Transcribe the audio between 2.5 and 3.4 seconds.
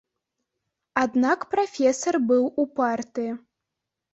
упарты.